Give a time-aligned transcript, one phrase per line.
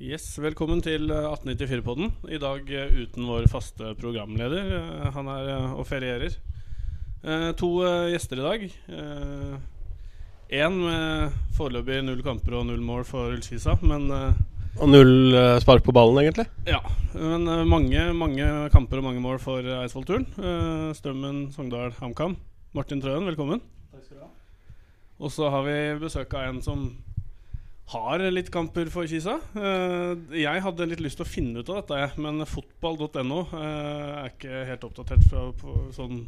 [0.00, 2.08] Yes, Velkommen til 1894-podden.
[2.32, 4.70] I dag eh, uten vår faste programleder.
[4.78, 6.36] Eh, Han er eh, og ferierer.
[7.20, 8.64] Eh, To eh, gjester i dag.
[10.50, 14.40] Én med foreløpig null kamper og null mål for Ullskisa, men eh,
[14.80, 16.48] Og null eh, spark på ballen, egentlig.
[16.66, 16.80] ja.
[17.12, 20.24] Men eh, mange, mange kamper og mange mål for Eidsvoll-turen.
[20.40, 22.38] Eh, Strømmen, Sogndal, HamKam.
[22.72, 23.60] Martin Trøen, velkommen.
[23.92, 24.32] Takk skal du ha.
[25.20, 26.86] Og så har vi besøk av en som
[27.90, 29.38] har litt kamper for Kisa.
[29.58, 34.30] Eh, jeg hadde litt lyst til å finne ut av dette, men fotball.no eh, er
[34.30, 36.22] ikke helt oppdatert fra, på, sånn,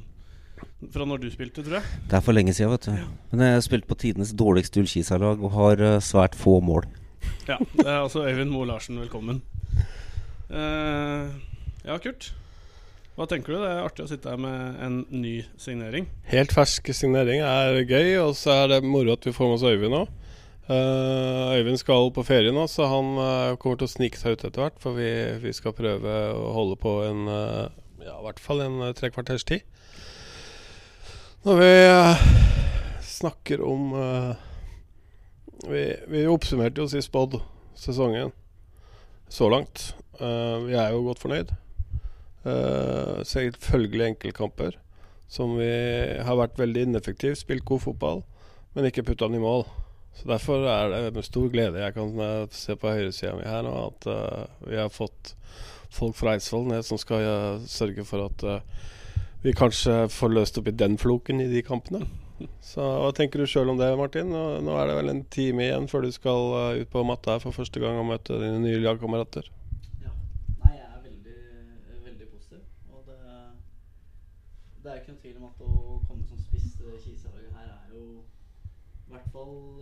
[0.95, 2.01] fra når du spilte, tror jeg.
[2.11, 3.15] Det er for lenge siden, vet du.
[3.31, 6.89] Men jeg har spilt på tidenes dårligste Ullkisa-lag og har eh, svært få mål.
[7.47, 9.43] Ja, det er altså Øyvind Moe Larsen, velkommen.
[10.51, 11.29] Eh,
[11.87, 12.33] ja, Kurt.
[13.13, 13.61] Hva tenker du?
[13.61, 16.09] Det er artig å sitte her med en ny signering.
[16.33, 19.67] Helt fersk signering er gøy, og så er det moro at vi får med oss
[19.69, 20.19] Øyvind òg.
[20.71, 24.63] Øyvind skal på ferie nå, så han uh, kommer til å snike seg ut etter
[24.63, 24.79] hvert.
[24.83, 25.11] For vi,
[25.43, 27.67] vi skal prøve å holde på en uh,
[28.03, 29.67] ja, i hvert fall en uh, tre kvarters tid.
[31.43, 31.73] Når vi
[33.03, 33.89] snakker om
[35.67, 37.35] vi, vi oppsummerte jo sist pod
[37.75, 38.31] sesongen
[39.27, 39.89] så langt.
[40.21, 41.51] Vi er jo godt fornøyd.
[42.47, 44.79] Uh, selvfølgelig enkeltkamper
[45.31, 45.71] som vi
[46.23, 47.39] har vært veldig ineffektive.
[47.39, 48.23] Spilt god fotball,
[48.75, 49.67] men ikke putta den i mål.
[50.15, 53.65] Så Derfor er det med stor glede jeg kan uh, se på høyresida mi her
[53.65, 55.35] nå at uh, vi har fått
[55.93, 58.45] folk fra Eidsvoll ned som skal uh, sørge for at
[59.43, 62.05] vi kanskje får løst opp i den floken i de kampene.
[62.63, 64.31] Så Hva tenker du sjøl om det, Martin?
[64.31, 67.43] Nå, nå, er det vel en time igjen før du skal ut på matta her
[67.43, 69.51] for første gang og møte dine nye lagkamerater.
[70.63, 71.37] Nei, jeg er veldig,
[72.07, 72.63] veldig positiv.
[72.95, 73.19] Og det,
[74.85, 77.97] det er ikke noen tvil om at å komme som spiss til Kiselaget her er
[77.97, 79.57] jo I hvert fall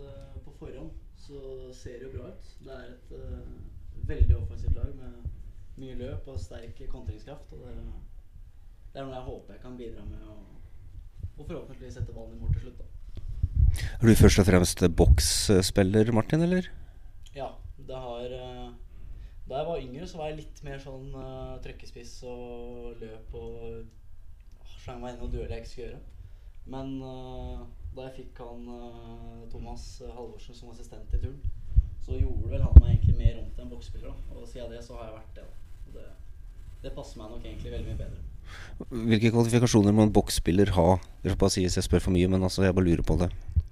[1.31, 2.53] så ser det jo bra ut.
[2.61, 7.53] Det er et uh, veldig offensivt lag med mye løp og sterk kontringskraft.
[7.55, 7.75] Og det,
[8.91, 10.39] det er noe jeg håper jeg kan bidra med å
[11.41, 12.81] og forhåpentligvis sette ballen i mål til slutt.
[12.81, 12.85] da.
[14.01, 16.67] Er du først og fremst boksspiller, Martin, eller?
[17.35, 17.47] Ja,
[17.87, 18.73] det har uh,
[19.47, 23.55] Da jeg var yngre, så var jeg litt mer sånn uh, trøkkespiss og løp og
[23.63, 26.01] uh, slang meg inn og dueller jeg ikke skulle gjøre.
[26.71, 27.61] Men eh,
[27.95, 29.85] da jeg fikk han eh, Thomas
[30.15, 31.37] Halvorsen som assistent i turn,
[32.05, 34.13] så gjorde vel han meg egentlig mer om til en boksspiller.
[34.35, 35.47] Og siden det så har jeg vært det.
[35.95, 36.05] det,
[36.85, 38.27] det passer meg nok egentlig veldig mye bedre.
[38.91, 40.87] Hvilke kvalifikasjoner må en boksspiller ha?
[41.23, 43.19] Jeg får bare si hvis jeg spør for mye, men altså, jeg bare lurer på
[43.21, 43.29] det.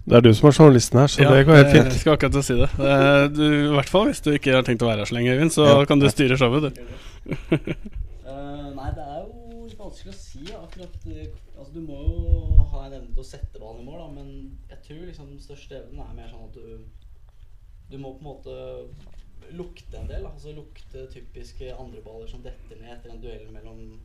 [0.09, 1.90] Det er du som er journalisten her, så det går helt fint.
[1.91, 2.69] Jeg skal akkurat til å si det.
[2.91, 5.34] Eh, du, I hvert fall hvis du ikke har tenkt å være her så lenge,
[5.35, 5.81] Øyvind, så Ja.
[5.90, 6.72] kan du styre showet, du.
[8.29, 10.41] Eh, nei, det er jo litt vanskelig å si.
[10.56, 11.28] Akkurat, eh,
[11.58, 12.38] altså, du må jo
[13.19, 14.30] til å sette ballen i mål, da, men
[14.72, 17.07] jeg tror liksom den største evnen er mer sånn at du
[17.90, 18.53] Du må på en måte
[19.57, 20.22] lukte en del.
[20.24, 20.30] da.
[20.30, 24.00] Altså Lukte typiske andreballer som detter ned etter en duell mellom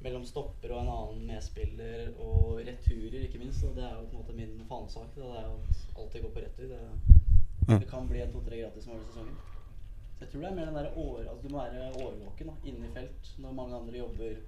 [0.00, 3.62] mellom stopper og en annen medspiller, og returer, ikke minst.
[3.68, 5.14] Og det er jo på en måte min fanesak.
[5.14, 5.22] da.
[5.22, 6.72] Det er jo at alltid går på retur.
[6.72, 9.36] Det, det kan bli en to-tre gratis mål i sesongen.
[10.16, 12.56] Så jeg tror det er mer den der år, altså Du må være årvåken da,
[12.64, 13.34] inne i felt.
[13.38, 14.40] Når mange andre jobber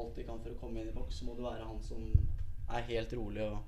[0.00, 2.08] alt de kan for å komme inn i boks, så må du være han som
[2.74, 3.58] er helt rolig og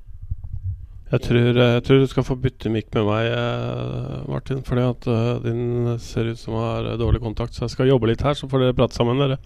[1.09, 4.59] Jeg tror, eh, jeg tror du skal få bytte mikk med meg, eh, Martin.
[4.60, 7.54] Fordi at eh, din ser ut som har dårlig kontakt.
[7.56, 9.38] Så jeg skal jobbe litt her, så får dere prate sammen, dere.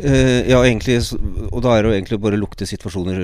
[0.00, 0.94] Uh, ja, egentlig
[1.50, 3.18] Og da er det jo egentlig bare å lukte situasjoner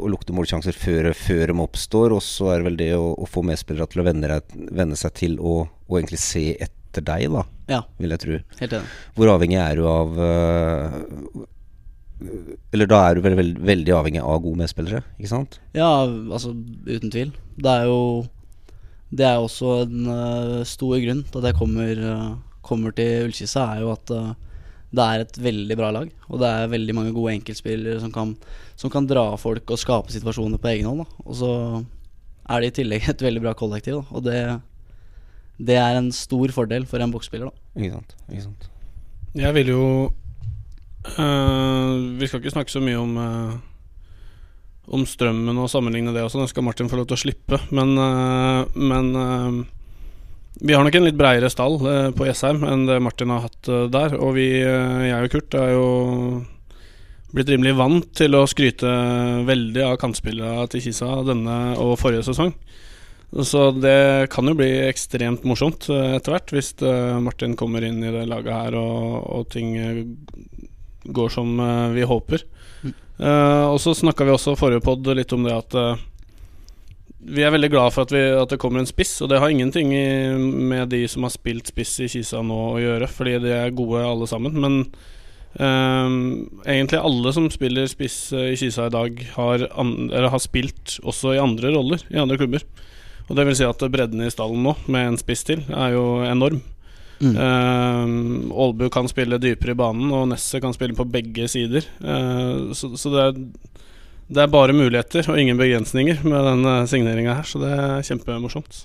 [0.00, 2.14] og lukte målsjanser før, før de oppstår.
[2.16, 4.40] Og så er det vel det å, å få medspillere til å vende,
[4.74, 8.40] vende seg til å, å egentlig se etter deg, da, Ja, vil jeg tro.
[8.62, 8.96] helt enig.
[9.14, 11.46] Hvor avhengig er du av øh,
[12.72, 15.58] Eller da er du vel veld, veldig avhengig av gode medspillere, ikke sant?
[15.76, 16.54] Ja, altså
[16.86, 17.34] uten tvil.
[17.60, 18.00] Det er jo
[19.06, 23.62] Det er også en uh, stor grunn til at jeg kommer, uh, kommer til Ullkisa,
[23.76, 24.32] er jo at uh,
[24.90, 26.10] det er et veldig bra lag.
[26.26, 28.34] Og det er veldig mange gode enkeltspillere som kan,
[28.74, 31.04] som kan dra folk og skape situasjoner på egen hånd.
[31.04, 31.22] Da.
[31.26, 31.52] Og så
[32.48, 34.16] er det i tillegg et veldig bra kollektiv, da.
[34.16, 34.40] og det,
[35.70, 37.54] det er en stor fordel for en boksspiller.
[37.76, 38.16] Ikke sant?
[38.30, 38.70] Ikke sant?
[39.36, 39.82] Jeg vil jo
[41.18, 43.54] eh, Vi skal ikke snakke så mye om uh,
[44.96, 46.42] Om strømmen og sammenligne det også.
[46.42, 47.58] Det skal Martin få lov til å slippe.
[47.74, 49.66] Men, uh, men
[50.62, 51.74] vi har nok en litt breiere stall
[52.16, 54.14] på Jessheim enn det Martin har hatt der.
[54.16, 55.88] Og vi, jeg og Kurt, er jo
[57.34, 58.92] blitt rimelig vant til å skryte
[59.44, 62.54] veldig av kantspillere til Kisa denne og forrige sesong.
[63.42, 66.72] Så det kan jo bli ekstremt morsomt etter hvert, hvis
[67.20, 69.74] Martin kommer inn i det laget her og, og ting
[71.14, 72.44] går som eh, vi håper.
[72.82, 72.92] Mm.
[73.72, 76.02] Og så snakka vi også forrige pod litt om det at eh,
[77.26, 79.50] vi er veldig glad for at, vi, at, det kommer en spiss, og det har
[79.50, 83.54] ingenting i, med de som har spilt spiss i Kisa nå å gjøre, fordi de
[83.56, 84.54] er gode alle sammen.
[84.62, 84.76] Men
[85.58, 86.20] um,
[86.62, 91.42] egentlig alle som spiller spiss i Kisa i dag, har, an, har, spilt også i
[91.42, 92.62] andre roller i andre klubber.
[93.26, 96.06] Og det vil si at bredden i stallen nå, med en spiss til, er jo
[96.28, 96.62] enorm.
[97.20, 97.36] Mm.
[98.52, 101.86] Uh, kan spille dypere i banen, og Nesset kan spille på begge sider.
[102.00, 103.38] Uh, så, så det er
[104.26, 108.80] det er bare muligheter og ingen begrensninger med denne signeringa her, så det er kjempemorsomt.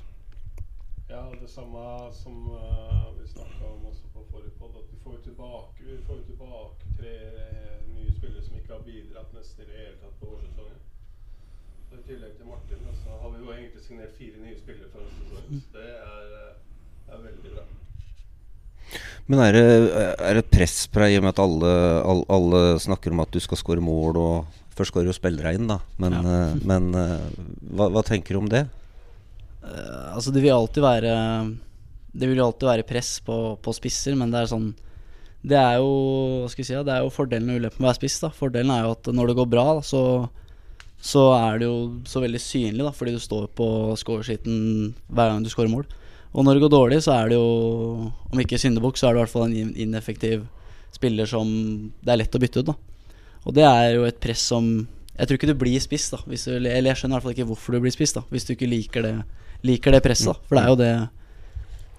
[1.10, 1.82] Ja, det samme
[2.14, 6.22] som uh, vi snakka om også på forrige podd, at vi får tilbake, vi får
[6.30, 7.16] tilbake tre
[7.96, 10.80] nye spillere som ikke har bidratt nesten i det hele tatt på årssesongen.
[11.90, 15.10] Så I tillegg til Martin så har vi jo egentlig signert fire nye spillere for
[15.18, 15.66] sesongen.
[15.66, 17.66] Så det er, eh, er, veldig bra.
[19.32, 19.66] Men er det,
[20.28, 23.32] er det press på deg i og med at alle, alle, alle snakker om at
[23.32, 25.82] du skal skåre mål og Først det jo spillere inn, da.
[26.02, 26.22] Men, ja.
[26.24, 27.26] uh, men uh,
[27.76, 28.64] hva, hva, tenker du om det?
[29.62, 31.12] Uh, altså det vil alltid være
[32.16, 34.72] Det vil alltid være press på, på, spisser, men det er sånn
[35.44, 35.92] Det er jo
[36.42, 38.22] hva skal jeg si, det er jo fordelen og ulempen med å være spiss.
[38.24, 40.04] da Fordelen er jo at når det går bra, da, så,
[40.98, 41.78] så er det jo
[42.10, 43.68] så veldig synlig, da fordi du står på
[44.02, 45.86] scoresheeten hver gang du scorer mål.
[46.32, 49.20] Og når det går dårlig, så er det jo, om ikke syndebukk, så er det
[49.20, 50.46] i hvert fall en ineffektiv
[50.96, 51.50] spiller som
[52.04, 52.72] det er lett å bytte ut.
[52.72, 52.78] da
[53.46, 54.68] og det er jo et press som
[55.18, 56.20] Jeg tror ikke du blir spiss, da.
[56.26, 58.54] Du, eller jeg skjønner i hvert fall ikke hvorfor du blir spiss, da hvis du
[58.56, 59.16] ikke liker det,
[59.68, 60.32] liker det presset.
[60.32, 60.48] Da.
[60.48, 60.94] For det er jo det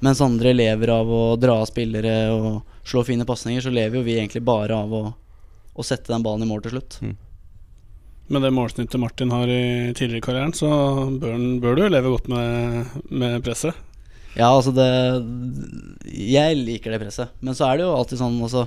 [0.02, 4.02] Mens andre lever av å dra av spillere og slå fine pasninger, så lever jo
[4.02, 5.02] vi egentlig bare av å,
[5.78, 6.96] å sette den ballen i mål til slutt.
[7.06, 7.12] Mm.
[8.34, 10.72] Med det målsnittet Martin har i tidligere i karrieren, så
[11.22, 13.78] bør, bør du leve godt med, med presset.
[14.32, 14.88] Ja, altså det
[16.08, 17.32] Jeg liker det presset.
[17.44, 18.66] Men så er det jo alltid sånn altså,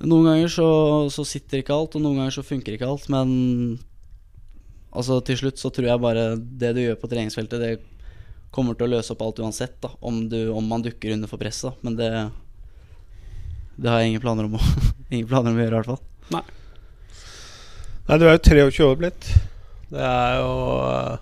[0.00, 0.66] noen ganger så,
[1.12, 3.08] så, sitter ikke alt, og noen ganger så funker ikke alt.
[3.12, 3.80] Men
[4.90, 7.72] altså til slutt så tror jeg bare det du gjør på treningsfeltet, det
[8.54, 9.76] kommer til å løse opp alt uansett.
[9.82, 11.76] da Om, du, om man dukker under for presset.
[11.84, 12.10] Men det,
[13.76, 14.62] det har jeg ingen planer om å,
[15.12, 16.02] ingen planer om å gjøre, i hvert fall.
[16.30, 16.46] Nei.
[18.08, 19.28] Nei, du er jo 23 år blitt.
[19.90, 20.50] Det er jo
[20.80, 21.18] uh,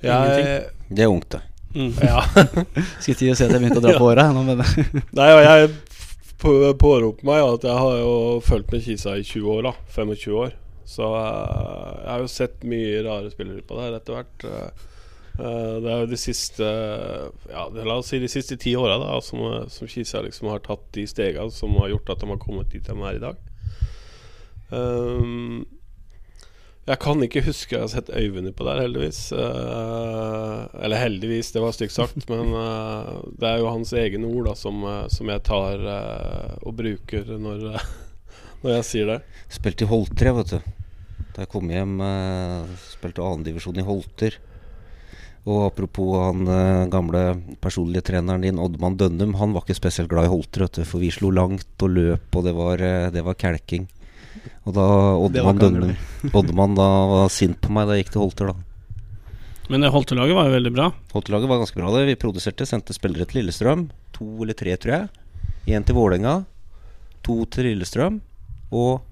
[0.00, 1.42] jeg, Det er ungt, det.
[1.74, 1.92] Mm.
[2.00, 2.22] Ja.
[3.00, 4.28] Skulle til å si at jeg begynte å dra på åra.
[5.18, 5.70] Nei, og jeg
[6.38, 8.12] påroper meg at jeg har jo
[8.44, 9.68] fulgt med Kisa i 20 år.
[9.68, 10.54] da 25 år.
[10.88, 14.46] Så uh, jeg har jo sett mye rare spillere på der etter hvert.
[14.48, 14.86] Uh,
[15.38, 19.86] det er jo de siste Ja, la oss si de siste ti åra som, som
[19.90, 22.96] Kisa liksom har tatt de stegene som har gjort at de har kommet dit de
[22.96, 23.44] er i dag.
[24.70, 25.62] Um,
[26.88, 29.20] jeg kan ikke huske jeg har sett Øyvind på der, heldigvis.
[29.36, 32.24] Uh, eller heldigvis, det var stygt sagt.
[32.32, 35.84] men uh, det er jo hans egne ord da, som, uh, som jeg tar
[36.62, 37.66] og bruker når,
[38.62, 39.20] når, jeg sier det.
[39.52, 40.74] Spilte i Holter, jeg, vet du.
[41.36, 41.98] Da jeg kom hjem,
[42.94, 44.38] spilte annendivisjon i Holter.
[45.48, 46.48] Og apropos han
[46.92, 47.20] gamle
[47.62, 49.36] personlige treneren din, Oddmann Dønnum.
[49.38, 52.26] Han var ikke spesielt glad i Holter, vet du, for vi slo langt og løp,
[52.34, 52.82] og det var,
[53.14, 53.86] det var kelking.
[54.68, 54.86] Og da
[55.16, 55.94] Oddmann,
[56.32, 58.64] Oddmann da var sint på meg da jeg gikk til Holter, da.
[59.68, 60.86] Men det Holter-laget var jo veldig bra.
[61.12, 61.90] Holter-laget var ganske bra.
[61.92, 63.88] det Vi produserte, sendte spillere til Lillestrøm.
[64.16, 65.08] To eller tre, tror jeg.
[65.76, 66.38] Én til Vålerenga.
[67.28, 68.22] To til Lillestrøm.
[68.72, 69.04] Og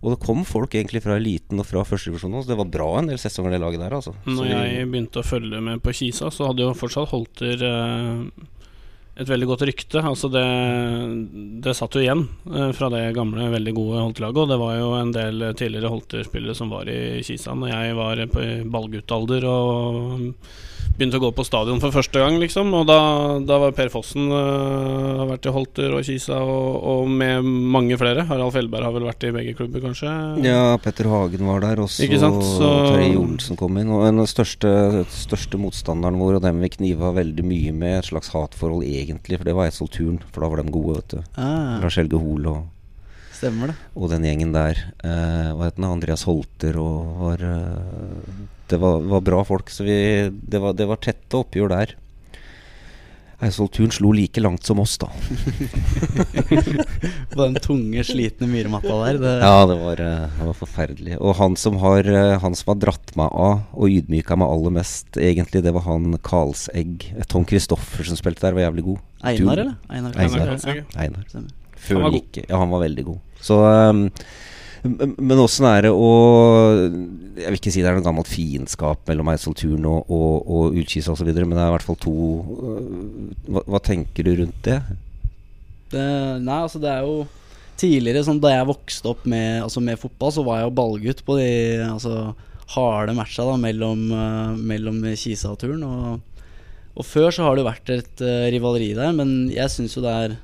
[0.00, 2.38] og det kom folk egentlig fra eliten og fra førstedivisjon.
[2.40, 3.96] Så det var bra en del sesonger, det laget der.
[3.98, 4.14] Altså.
[4.24, 8.22] Når jeg begynte å følge med på Kisa, så hadde jo fortsatt Holter eh,
[9.20, 10.00] et veldig godt rykte.
[10.00, 10.46] Altså det,
[11.64, 14.42] det satt jo igjen eh, fra det gamle, veldig gode Holter-laget.
[14.44, 18.24] Og det var jo en del tidligere Holter-spillere som var i Kisa når jeg var
[18.32, 20.26] på ballguttalder og
[21.00, 22.72] begynte å gå på stadion for første gang, liksom.
[22.76, 22.98] Og da,
[23.46, 28.26] da var Per Fossen uh, vært i Holter og Kisa, og, og, med mange flere.
[28.28, 30.12] Harald Fjellberg har vel vært i begge klubber, kanskje?
[30.44, 32.04] Ja, Petter Hagen var der også.
[32.06, 32.42] Ikke sant?
[32.44, 32.68] Så...
[32.90, 33.92] Terje Olsen kom inn.
[33.94, 38.32] Og den største, største motstanderen vår, og dem vi kniva veldig mye med, et slags
[38.34, 40.20] hatforhold egentlig, for det var Eidsvoll Turn.
[40.30, 41.24] For da var de gode, vet du.
[41.40, 41.80] Ah.
[41.80, 42.68] Lars Helge Hoel og
[43.40, 43.74] Stemmer det.
[43.96, 44.76] Og den gjengen der.
[45.00, 45.86] Uh, hva het den?
[45.88, 49.70] Andreas Holter og var uh, Det var, var, bra folk.
[49.70, 49.96] Så vi,
[50.30, 51.96] det, var, det var tette oppgjør der.
[53.40, 55.08] Eidsvoll-turen slo like langt som oss, da.
[57.32, 59.20] På den tunge, slitne myrmatta der.
[59.22, 61.16] Det ja, det var, eh, det var, forferdelig.
[61.16, 62.10] Og han som, har,
[62.42, 66.12] han som har dratt meg av og ydmyka meg aller mest, egentlig, det var han
[66.20, 67.08] Karlsegg.
[67.32, 69.00] Tom Kristoffersen spilte der, var jævlig god.
[69.32, 69.80] Einar, eller?
[69.88, 70.20] Einar.
[70.20, 70.54] Einar.
[70.60, 70.84] Einar.
[71.06, 71.50] Einar.
[71.80, 72.44] Før han like.
[72.44, 73.20] Ja, han var veldig god.
[73.40, 74.04] Så um,
[74.82, 76.10] men åssen er det å
[77.36, 80.78] Jeg vil ikke si det er noe gammelt fiendskap mellom Eidsvoll Turn og, og, og
[80.78, 82.80] Ullkisa osv., men det er i hvert fall to uh,
[83.50, 84.78] hva, hva, tenker du rundt det?
[85.92, 86.06] det?
[86.40, 87.20] Nei, altså det er jo
[87.80, 91.22] Tidligere, sånn, da jeg vokste opp med, altså med, fotball, så var jeg jo ballgutt
[91.24, 91.46] på de
[91.86, 92.34] altså,
[92.74, 95.80] harde matcha da, mellom, uh, mellom Kisa og Turn.
[95.86, 96.42] Og,
[96.92, 100.04] og, før så har det jo vært et uh, rivaleri der, men jeg syns jo
[100.04, 100.36] det er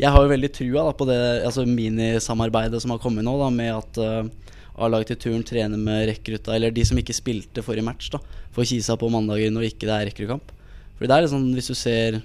[0.00, 3.50] Jeg har jo veldig trua da, på det altså minisamarbeidet som har kommet nå, da,
[3.54, 7.86] med at uh, A-laget til Turn trener med rekrutta, eller de som ikke spilte forrige
[7.86, 8.18] match, da,
[8.56, 10.50] får Kisa på mandager når ikke det er rekruttkamp.
[10.98, 12.18] For det er liksom, hvis du ser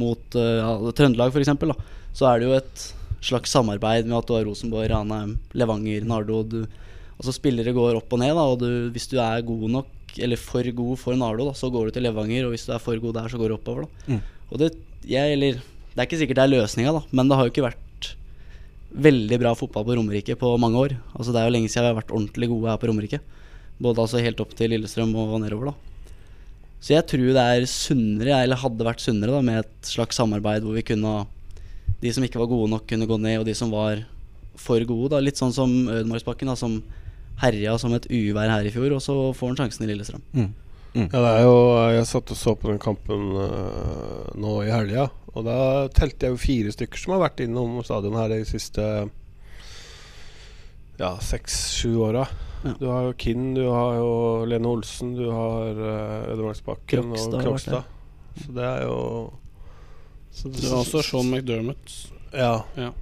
[0.00, 1.52] mot ja, Trøndelag, f.eks.,
[2.14, 2.86] så er det jo et
[3.24, 6.42] slags samarbeid med at du har Rosenborg, Ranheim, Levanger, Nardo.
[6.46, 6.64] Du,
[7.16, 10.38] altså Spillere går opp og ned, da, og du, hvis du er god nok, eller
[10.40, 13.00] for god for Nardo, da, så går du til Levanger, og hvis du er for
[13.02, 13.86] god der, så går du oppover.
[13.86, 14.14] Da.
[14.14, 14.20] Mm.
[14.50, 14.70] Og det,
[15.08, 15.62] jeg, eller,
[15.94, 18.10] det er ikke sikkert det er løsninga, men det har jo ikke vært
[18.94, 20.96] veldig bra fotball på Romerike på mange år.
[21.14, 23.20] Altså Det er jo lenge siden vi har vært ordentlig gode her på Romerike.
[23.82, 25.70] Både altså helt opp til Lillestrøm og nedover.
[25.70, 25.74] da
[26.80, 30.62] Så jeg tror det er sunnere, eller hadde vært sunnere, da med et slags samarbeid
[30.62, 31.26] hvor vi kunne
[32.02, 34.02] de som ikke var gode nok, kunne gå ned, og de som var
[34.60, 35.14] for gode.
[35.14, 35.22] Da.
[35.22, 36.82] Litt sånn som Ødemarksbakken, som
[37.40, 40.22] herja som et uvær her i fjor, og så får han sjansen i Lillestrøm.
[40.36, 40.50] Mm.
[40.94, 41.08] Mm.
[41.10, 41.54] Ja, det er jo
[41.90, 45.58] Jeg satt og så på den kampen uh, nå i helga, og da
[45.94, 48.84] telte jeg jo fire stykker som har vært innom stadion her de siste
[51.00, 52.28] ja, seks-sju åra.
[52.62, 52.74] Ja.
[52.78, 54.10] Du har jo Kinn, du har jo
[54.46, 57.90] Lene Olsen, du har uh, Ødemarksbakken og Krokstad.
[58.38, 59.00] Så det er jo
[60.34, 61.96] så det, var også Sean McDermott.
[62.34, 62.64] Ja.
[62.78, 62.92] ja.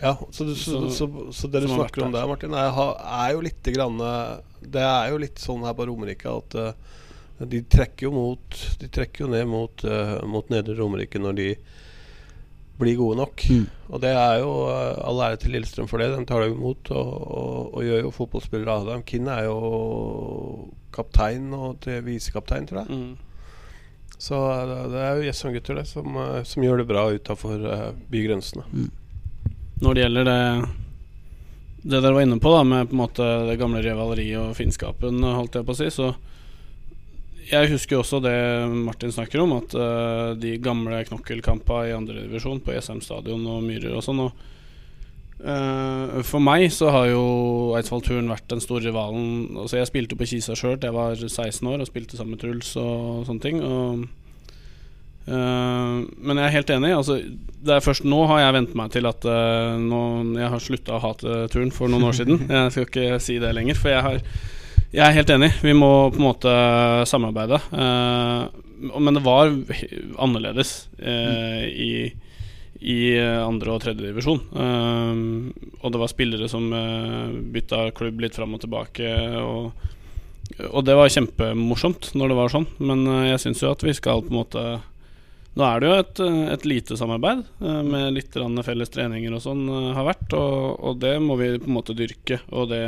[0.00, 3.44] ja så, du, så, så, så, det du snakker om der, Martin, er, er, jo
[3.44, 4.00] litt grann,
[4.60, 6.98] Det er jo litt sånn her på Romerike at uh,
[7.48, 11.48] de trekker jo mot De trekker jo ned mot, uh, mot Nedre Romerike når de
[12.82, 13.42] blir gode nok.
[13.50, 13.66] Mm.
[13.92, 16.10] Og det er jo uh, all ære til Lillestrøm for det.
[16.14, 19.04] De tar det imot og, og, og, gjør jo fotballspillere av dem.
[19.06, 19.58] Kinn er jo
[20.94, 22.96] kaptein og til visekaptein, tror jeg.
[22.96, 24.16] Mm.
[24.22, 24.38] Så
[24.92, 27.64] det er jo Jessheim-gutter det som, eh, som, gjør det bra utafor
[28.12, 28.62] bygrensene.
[28.70, 28.90] Mm.
[29.82, 30.42] Når det gjelder det
[31.82, 35.18] Det dere var inne på, da med på en måte det gamle rivaleriet og fiendskapen,
[35.26, 36.12] holdt jeg på å si, så
[37.50, 38.36] jeg husker også det
[38.70, 43.98] Martin snakker om, at uh, de gamle knokkelkampene i andredivisjon på ESM stadion og Myhrer
[43.98, 44.24] og sånn.
[44.26, 44.48] Og
[45.42, 47.22] Uh, for meg så har jo
[47.74, 49.56] Eidsvoll-turen vært den store rivalen.
[49.58, 52.70] Altså Jeg spilte på Kisa sjøl jeg var 16 år og spilte sammen med Truls
[52.78, 53.58] og sånne ting.
[53.66, 54.04] Og,
[55.26, 56.92] uh, men jeg er helt enig.
[56.94, 57.18] Altså,
[57.58, 59.26] det er først nå har jeg vent meg til at
[59.82, 60.02] nå,
[60.38, 62.46] Jeg har slutta å hate turen for noen år siden.
[62.52, 64.22] Jeg skal ikke si det lenger, for jeg, har,
[64.92, 65.52] jeg er helt enig.
[65.64, 66.52] Vi må på en måte
[67.08, 67.60] samarbeide.
[67.72, 69.52] men det var
[70.18, 72.12] annerledes i
[72.82, 74.40] i eh, andre- og tredjedivisjon.
[74.50, 75.52] divisjon.
[75.80, 76.70] og det var spillere som
[77.54, 79.08] bytta klubb litt fram og tilbake.
[79.38, 79.72] Og,
[80.70, 84.24] og, det var kjempemorsomt når det var sånn, men jeg syns jo at vi skal
[84.24, 84.64] på en måte
[85.52, 86.20] Nå er det jo et,
[86.54, 91.36] et lite samarbeid med litt felles treninger og sånn har vært, og, og, det må
[91.36, 92.38] vi på en måte dyrke.
[92.56, 92.80] Og det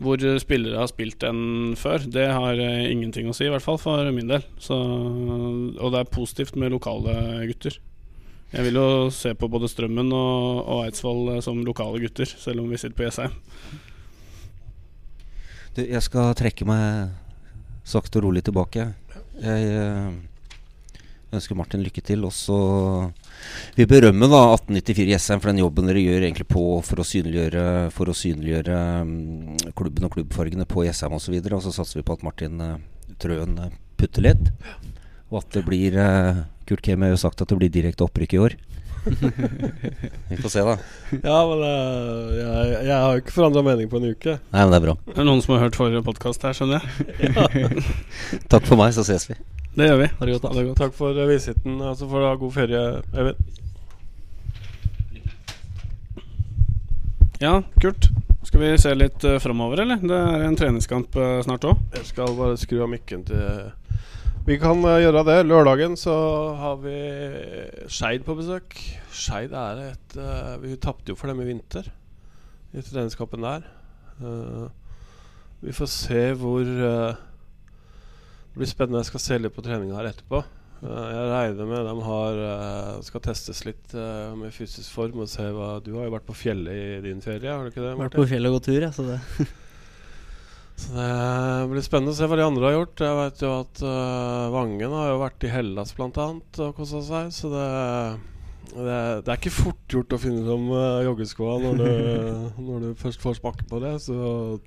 [0.00, 4.08] hvor spillere har spilt enn før, det har ingenting å si, i hvert fall for
[4.14, 4.44] min del.
[4.62, 7.76] Så, og det er positivt med lokale gutter.
[8.52, 12.60] Jeg vil jo se på både Strømmen og, og Eidsvoll eh, som lokale gutter, selv
[12.60, 13.32] om vi sitter på Jessheim.
[15.72, 17.14] Du, jeg skal trekke meg
[17.88, 18.90] sakte og rolig tilbake.
[19.40, 20.12] Jeg øh,
[21.32, 22.26] ønsker Martin lykke til.
[22.28, 22.58] Og så
[23.76, 27.64] vil berømme da 1894 Jessheim for den jobben dere gjør egentlig på for å synliggjøre,
[27.94, 29.14] for å synliggjøre um,
[29.78, 31.36] klubben og klubbfargene på Jessheim osv.
[31.38, 32.76] Og, så og så satser vi på at Martin uh,
[33.22, 33.56] Trøen
[34.00, 34.52] putter litt.
[35.32, 38.36] Og at det blir uh, Kurt Kemi har jo sagt at det blir direkte opprykk
[38.36, 38.58] i år.
[40.28, 40.76] Vi får se, da.
[41.22, 44.36] Ja, men uh, jeg, jeg, har jo ikke forandra mening på en uke.
[44.52, 44.94] Nei, men Det er bra.
[45.08, 47.72] Det er noen som har hørt forrige podkast her, skjønner jeg.
[48.52, 49.38] Takk for meg, så ses vi.
[49.74, 50.08] Det gjør vi.
[50.18, 50.64] Ha det godt, da.
[50.68, 50.78] godt.
[50.78, 51.32] Takk for visitten.
[51.32, 51.82] visiten.
[51.82, 53.60] Altså får du ha god ferie, Eivind.
[57.42, 58.12] Ja, kult.
[58.46, 59.98] Skal vi se litt uh, framover, eller?
[60.02, 61.80] Det er en treningskamp uh, snart òg.
[61.96, 63.72] Jeg skal bare skru av mikken til
[64.42, 65.36] vi kan uh, gjøre det.
[65.46, 66.14] Lørdagen så
[66.58, 66.96] har vi
[67.86, 68.74] Skeid på besøk.
[69.14, 71.86] Skeid er et uh, Vi tapte jo for dem i vinter,
[72.74, 73.68] i treningskampen der.
[74.18, 74.66] Uh,
[75.62, 78.98] vi får se hvor Det blir spennende.
[79.04, 80.42] Jeg skal se litt på treninga her etterpå.
[80.82, 82.40] jeg regner med de har,
[83.06, 86.74] skal testes litt med fysisk form og se hva Du har jo vært på fjellet
[86.74, 87.94] i din ferie, har du ikke det?
[87.94, 88.08] Martin?
[88.10, 89.20] Vært på fjellet og gått tur, ja, så det
[90.82, 93.02] Så det blir spennende å se hva de andre har gjort.
[93.04, 96.24] Jeg vet jo at uh, Vangen har jo vært i Hellas bl.a.
[96.34, 97.28] og kosa seg.
[97.34, 97.66] Så det,
[98.72, 101.84] det, det, er ikke fort gjort å finne fram uh, joggeskoa når,
[102.66, 103.94] når, du først får smake på det.
[104.08, 104.16] Så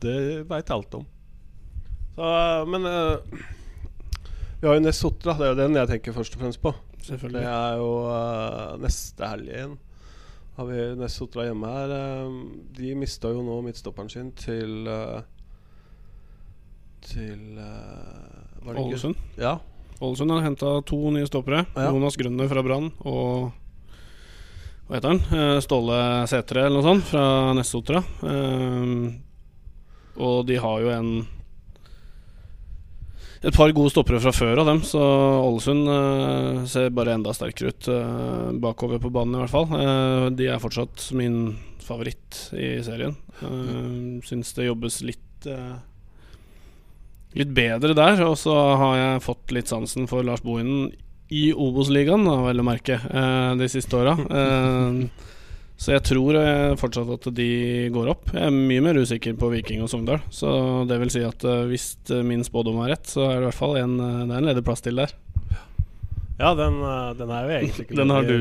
[0.06, 0.16] det
[0.48, 1.06] veit jeg alt om.
[2.16, 3.44] Så, uh, men uh,
[4.62, 5.36] vi har jo Ness Sotra.
[5.36, 6.72] Det er jo den jeg tenker først og fremst på.
[7.10, 9.78] Selvfølgelig Det er jo uh, neste helg igjen.
[10.56, 12.00] Har vi Ness Sotra hjemme her.
[12.80, 15.26] de mista jo nå midtstopperen sin til uh,
[17.06, 19.20] til eh, Ålesund.
[19.40, 19.58] Ja.
[20.00, 21.66] Ålesund har henta to nye stoppere.
[21.76, 21.92] Ja.
[21.92, 23.54] Jonas Grønner fra Brann og
[24.86, 25.22] Hva heter han?
[25.34, 28.04] Eh, Ståle Sætre eller noe sånt, fra Nessotra.
[28.26, 28.92] Eh,
[30.16, 31.16] og de har jo en
[33.46, 37.70] et par gode stoppere fra før av dem, så Ålesund uh, ser bare enda sterkere
[37.70, 39.68] ut uh, bakover på banen, i hvert fall.
[39.70, 41.52] Uh, de er fortsatt min
[41.86, 43.14] favoritt i serien.
[43.44, 45.76] Uh, Syns det jobbes litt eh,
[47.36, 50.94] Litt bedre der, og så har jeg fått litt sansen for Lars Bohinen
[51.34, 54.18] i Obos-ligaen, vel å merke, eh, de siste åra.
[54.26, 55.34] Eh,
[55.76, 58.30] så jeg tror eh, fortsatt at de går opp.
[58.32, 60.22] Jeg er mye mer usikker på Viking og Sogndal.
[60.32, 60.48] Så
[60.88, 61.90] det vil si at hvis
[62.24, 64.64] min spådom er rett, så er det i hvert fall en, det er en ledig
[64.64, 65.12] plass til der.
[66.40, 66.80] ja, den,
[67.20, 68.38] den er jo egentlig ikke Den har du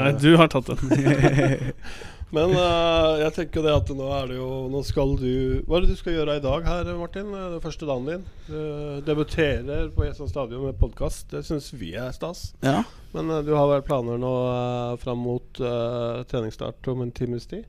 [0.00, 1.76] Nei, du har tatt den.
[2.34, 5.86] Men uh, jeg tenker det at nå er det jo Nå skal du Hva er
[5.86, 7.30] det du skal gjøre i dag her, Martin?
[7.32, 8.26] Det Den første dagen din.
[8.50, 11.30] Du debuterer på Jessheim stadion med podkast.
[11.32, 12.50] Det syns vi er stas.
[12.60, 12.82] Ja.
[13.14, 17.48] Men uh, du har vel planer nå uh, fram mot uh, treningsstart om en times
[17.48, 17.64] tid?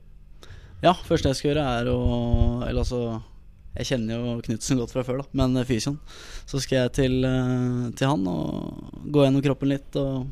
[0.84, 1.98] ja, første jeg skal gjøre, er å
[2.64, 3.20] Eller altså
[3.76, 5.98] Jeg kjenner jo Knutsen godt fra før, da, men eh, fysioen.
[6.48, 10.26] Så skal jeg til, eh, til han og gå gjennom kroppen litt og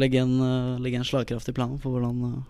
[0.00, 2.40] legge en, eh, legge en slagkraftig plan for hvordan, eh,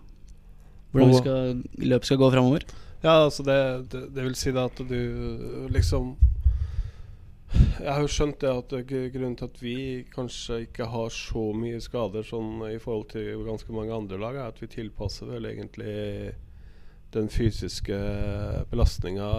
[0.95, 1.59] hvordan vi skal,
[1.91, 2.65] løpet skal gå framover.
[3.03, 3.57] Ja, altså det,
[3.91, 6.15] det, det vil si da at du liksom
[7.77, 8.73] Jeg har jo skjønt det at
[9.13, 9.75] grunnen til at vi
[10.11, 14.49] kanskje ikke har så mye skader sånn i forhold til ganske mange andre lag, er
[14.49, 16.33] at vi tilpasser vel egentlig
[17.15, 17.95] den fysiske
[18.71, 19.29] belastninga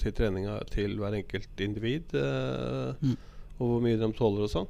[0.00, 2.14] til treninga til hver enkelt individ.
[2.14, 3.16] Eh, Mm.
[3.58, 4.68] Og hvor mye de tåler og sånn.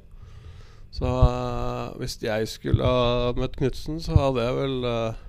[0.91, 5.19] Så eh, hvis jeg skulle ha møtt Knutsen, så hadde jeg vel eh,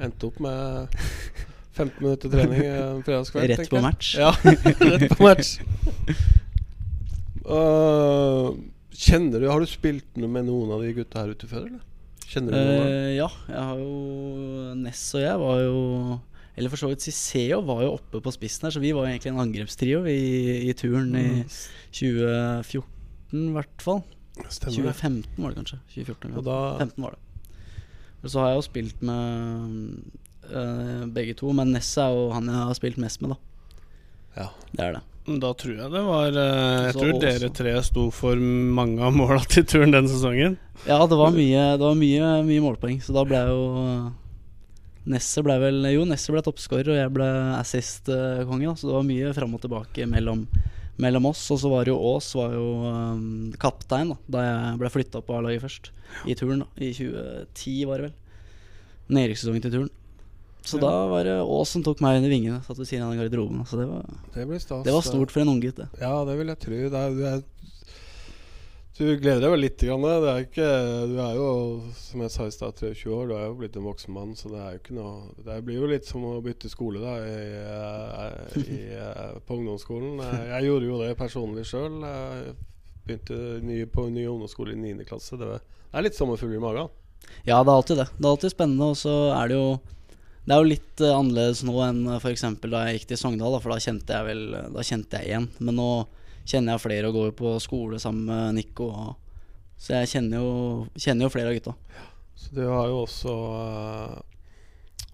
[0.00, 0.96] endt opp med
[1.76, 3.50] 15 minutter trening en fredagskveld.
[3.54, 4.14] Rett på match.
[4.18, 5.56] Ja, rett på match.
[7.50, 8.52] Uh,
[8.94, 11.80] kjenner du Har du spilt noe med noen av de gutta her ute før, eller?
[12.30, 12.82] Kjenner du noen?
[12.82, 12.90] Uh.
[12.90, 15.80] Eh, ja, jeg har jo Ness og jeg var jo
[16.54, 19.14] Eller for så vidt Ciceo var jo oppe på spissen her, så vi var jo
[19.14, 20.20] egentlig en angrepstrio i,
[20.68, 21.26] i turen i
[21.96, 22.84] 2014,
[23.40, 24.02] i hvert fall.
[24.50, 25.80] Stemmer 2015 var det kanskje.
[25.96, 27.24] 2014 Og da 15 var det.
[28.24, 29.94] Så har jeg jo spilt med
[30.50, 33.38] eh, begge to, men Ness er jo han jeg har spilt mest med, da.
[34.36, 34.48] Ja.
[34.76, 35.04] Det er det.
[35.40, 39.12] Da tror jeg det var eh, Jeg tror også- dere tre sto for mange av
[39.14, 40.58] måla til turen den sesongen.
[40.88, 43.60] Ja, det var mye, det var mye, mye målpoeng, så da ble jo
[45.10, 48.74] Nesse ble vel Jo, Nesse ble toppskårer, og jeg ble assist-konge.
[48.76, 50.42] Så det var mye fram og tilbake mellom,
[51.00, 51.42] mellom oss.
[51.54, 55.38] Og så var jo Ås var jo um, kaptein da Da jeg ble flytta på
[55.38, 55.90] A-laget først.
[56.26, 56.68] I turen, da.
[56.82, 58.16] I 2010, var det vel.
[59.16, 59.90] Nedrykkssesongen til turen.
[60.62, 60.82] Så Ja.
[60.84, 62.60] da var det Aas som tok meg under vingene.
[62.66, 63.64] Satt ved siden av garderoben.
[63.66, 64.84] Så det var, Det blir stas.
[64.84, 65.88] det var stort for en unggutt, det.
[66.00, 66.76] Ja, det vil jeg tro.
[66.92, 67.42] Det er,
[69.00, 69.80] du, er, gleder deg vel litt?
[69.80, 70.04] Grann.
[70.04, 70.68] Det er ikke,
[71.08, 71.50] du er jo,
[71.96, 73.30] som jeg sa i stad, 23 år.
[73.30, 75.80] Du er jo blitt en voksen mann, så det er jo ikke noe Det blir
[75.80, 77.38] jo litt som å bytte skole da i,
[78.60, 78.80] i, i,
[79.46, 80.20] på ungdomsskolen.
[80.52, 81.96] Jeg gjorde jo det personlig sjøl.
[83.08, 85.08] Begynte ny, på ny ungdomsskole i 9.
[85.08, 85.40] klasse.
[85.40, 85.48] Det,
[85.90, 86.92] er litt sommerfugl i magen.
[87.48, 88.08] Ja, det er alltid det.
[88.18, 89.66] Det er alltid spennende, og så er det jo
[90.44, 92.46] Det er jo litt eh, annerledes nå enn f.eks.
[92.64, 95.52] da jeg gikk til Sogndal, da, for da kjente jeg vel Da kjente jeg igjen.
[95.60, 95.92] Men nå
[96.50, 98.90] kjenner jeg flere og går på skole sammen med Nico.
[98.90, 99.44] Og,
[99.80, 100.50] så jeg kjenner jo,
[100.98, 101.76] kjenner jo flere av gutta.
[102.40, 104.18] Så du har jo også eh,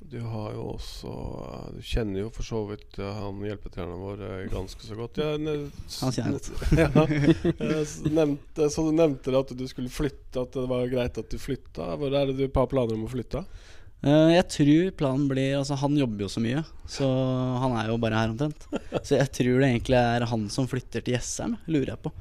[0.07, 4.23] Du har jo også eh, Du kjenner jo for så vidt eh, han hjelpetreneren vår
[4.53, 5.19] ganske så godt.
[5.19, 5.57] Jeg,
[6.01, 6.37] Han kjenner
[6.81, 7.17] jeg godt.
[7.59, 7.81] ja,
[8.21, 11.93] nevnte, så du nevnte at du skulle flytte, at det var greit at du flytta.
[11.99, 13.43] Hvor er det du har planer om å flytte?
[14.05, 17.07] Eh, jeg tror planen blir Altså, han jobber jo så mye, så
[17.63, 18.67] han er jo bare her omtrent.
[19.03, 22.13] Så jeg tror det egentlig er han som flytter til Jessheim, lurer jeg på.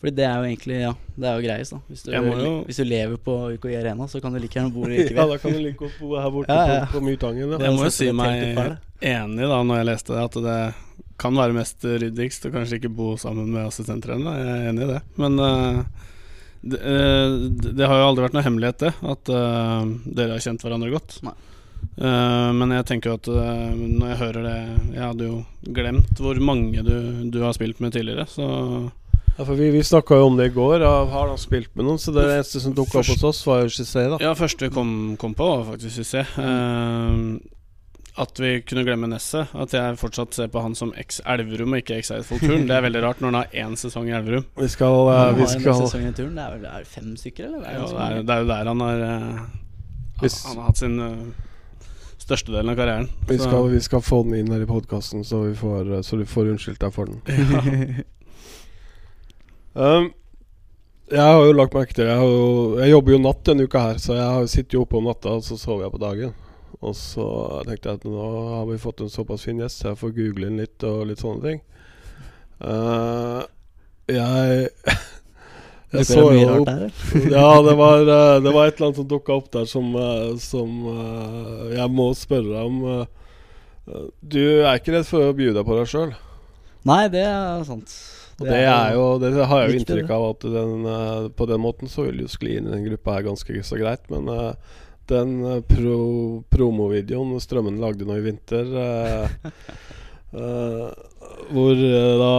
[0.00, 0.90] Fordi det er jo egentlig Ja,
[1.20, 1.78] det er jo greiest, da.
[1.92, 4.84] Hvis du, jo- hvis du lever på UKI Arena, så kan du like gjerne bo
[4.88, 6.84] like Ja, da kan du like godt bo her borte Ja, ja.
[6.86, 7.50] på, på Myrtangen.
[7.52, 10.60] Det Jeg må jo si meg enig da når jeg leste det, at det
[11.20, 14.40] kan være mest ryddigst å kanskje ikke bo sammen med assistenttreneren.
[14.40, 15.00] Jeg er enig i det.
[15.20, 15.82] Men eh,
[16.60, 17.36] det, eh,
[17.72, 21.20] det har jo aldri vært noe hemmelighet, det, at uh, dere har kjent hverandre godt.
[21.24, 21.36] Nei.
[22.00, 24.56] Eh, men jeg tenker jo at uh, når jeg hører det
[24.94, 25.36] Jeg hadde jo
[25.76, 26.96] glemt hvor mange du,
[27.32, 28.46] du har spilt med tidligere, så
[29.38, 30.84] Ja, for vi, vi snakka jo om det i går.
[30.84, 32.00] Ja, har han spilt med noen?
[32.00, 34.04] Så det eneste som dukka opp hos oss, var jo Cissé.
[34.20, 36.26] Ja, første vi kom, kom på, var faktisk Cissé.
[36.40, 37.22] Eh,
[38.20, 39.52] at vi kunne glemme Nesset.
[39.56, 42.66] At jeg fortsatt ser på han som eks-Elverum og ikke eks-Eidsvoll-turen.
[42.68, 44.44] Det er veldig rart når han har én sesong i Elverum.
[44.60, 46.34] Vi skal, eh, Han vi har en skal sesong i turen.
[46.36, 47.64] Det er vel er det fem stykker, eller?
[47.64, 49.40] Ja, ganske det, er, det er jo der han har uh,
[50.20, 51.16] Hvis- Han har hatt sin uh,
[52.20, 53.08] størstedelen av karrieren.
[53.28, 56.20] Vi skal, vi skal få den inn her i podkasten, så, vi får, eh, så
[56.20, 58.04] du får unnskyldt deg for den.
[59.70, 60.08] Um,
[61.12, 62.30] jeg har jo lagt merke til Jeg,
[62.80, 65.44] jeg jobber jo natt denne uka her, så jeg sitter jo oppe om natta, og
[65.46, 66.32] så sover jeg på dagen.
[66.80, 67.26] Og så
[67.68, 70.48] tenkte jeg at nå har vi fått en såpass fin gjest, så jeg får google
[70.48, 71.62] inn litt og litt sånne ting.
[72.60, 73.44] Uh,
[74.08, 74.70] jeg
[75.90, 76.84] Jeg så jo opp der.
[77.34, 80.36] Ja, det var, eh, det var et eller annet som dukka opp der som, eh,
[80.38, 82.84] som uh, jeg må spørre deg om.
[82.86, 86.12] Uh, Du er ikke redd for å by deg på deg sjøl?
[86.86, 87.96] Nei, det er sant.
[88.38, 90.86] Det, det er jo Det har jeg jo inntrykk av at den,
[91.36, 94.06] på den måten så vil du skli inn i den gruppa her ganske så greit.
[94.14, 94.30] Men
[95.10, 96.00] den eh, pro,
[96.52, 99.36] promovideoen Strømmen lagde nå i vinter eh,
[100.40, 101.06] eh,
[101.50, 102.34] hvor uh, da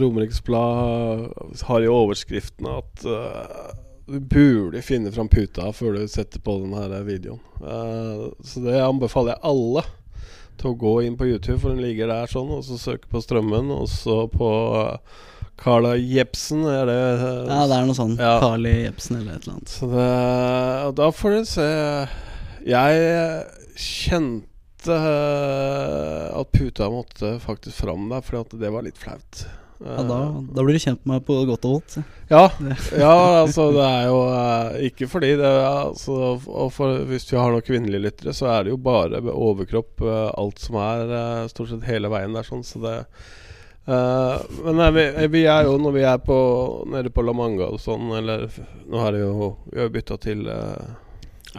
[0.00, 1.26] Romerikes Blad
[1.68, 3.74] har i overskriften at uh,
[4.06, 7.40] du burde finne fram puta før du setter på den her videoen.
[8.46, 9.82] Så det anbefaler jeg alle
[10.60, 13.20] til å gå inn på YouTube, for den ligger der sånn, og så søke på
[13.24, 15.18] Strømmen, og så på uh,
[15.60, 18.34] Carla Jepsen, er det eh, Ja, det er noe sånn Ja.
[18.42, 19.72] Carly Jepsen eller et eller annet.
[19.72, 20.08] Så det,
[20.90, 21.68] og da får du se
[22.68, 23.46] Jeg
[23.80, 29.46] kjente eh, at puta måtte faktisk fram der, for det var litt flaut.
[29.76, 30.18] Ja, da,
[30.56, 31.98] da blir du kjent med meg på godt og vondt.
[32.30, 32.46] Ja,
[32.96, 33.10] ja,
[33.42, 37.62] altså det er jo eh, Ikke fordi det altså, og for, Hvis vi har noen
[37.66, 41.84] kvinnelige lyttere, så er det jo bare overkropp eh, alt som er, eh, stort sett
[41.90, 42.96] hele veien der, sånn, så det
[43.86, 46.36] eh, Men nei, vi, vi er jo, når vi er på,
[46.92, 48.46] nede på La Manga og sånn, eller
[48.86, 49.30] Nå har jo
[49.70, 50.94] Vi har jo bytta til uh,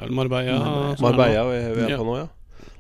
[0.09, 0.57] Marbella?
[0.59, 0.95] Marbella.
[1.01, 1.97] Marbella vi, vi er Ja.
[2.01, 2.27] på nå, ja.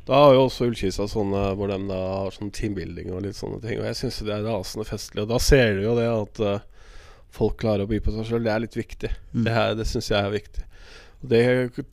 [0.07, 3.57] Da har jo også Ullkisa sånne hvor de da har sånn teambuilding og litt sånne
[3.59, 3.79] ting.
[3.81, 5.25] Og jeg syns det er rasende festlig.
[5.25, 6.93] Og da ser du jo det at uh,
[7.35, 8.45] folk klarer å by på seg sjøl.
[8.45, 9.09] Det er litt viktig.
[9.33, 9.41] Mm.
[9.43, 10.63] Det, her- det syns jeg er viktig.
[11.17, 11.41] Og Det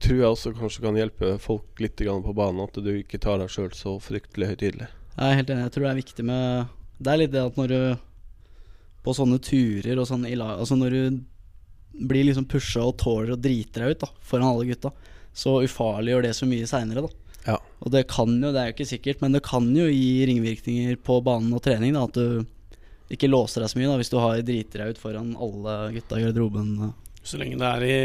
[0.05, 2.63] tror jeg også kanskje kan hjelpe folk litt grann på banen.
[2.69, 4.87] At du ikke tar deg sjøl så fryktelig høytidelig.
[5.17, 5.67] Jeg er helt enig.
[5.67, 7.79] Jeg tror det er viktig med Det er litt det at når du
[9.05, 11.21] På sånne turer og sånn i lag Altså når du
[11.95, 14.91] blir liksom pusha og tåler å drite deg ut da foran alle gutta,
[15.31, 17.37] så ufarliggjør det så mye seinere, da.
[17.45, 17.55] Ja.
[17.87, 20.97] Og det kan jo, det er jo ikke sikkert, men det kan jo gi ringvirkninger
[21.07, 21.95] på banen og trening.
[21.95, 25.03] da At du ikke låser deg så mye da hvis du har driter deg ut
[25.05, 26.75] foran alle gutta i garderoben.
[27.23, 28.01] Så lenge det er i,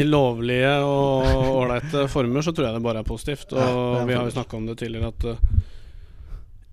[0.00, 3.52] i lovlige og ålreite former, så tror jeg det bare er positivt.
[3.52, 5.28] Og Ja, er vi har jo snakka om det tidligere at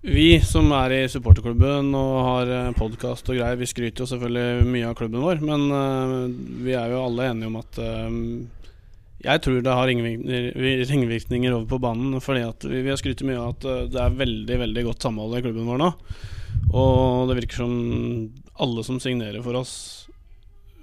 [0.00, 4.88] vi som er i supporterklubben og har podkast og greier, vi skryter jo selvfølgelig mye
[4.88, 6.14] av klubben vår, men eh,
[6.64, 8.16] vi er jo alle enige om at eh,
[9.20, 12.16] jeg tror det har ringvirkninger, over på banen.
[12.24, 15.42] Fordi vi, har skrytt mye av at eh, det er veldig veldig godt samhold i
[15.44, 15.90] klubben vår nå.
[16.72, 17.74] Og det virker som
[18.60, 19.74] alle som signerer for oss,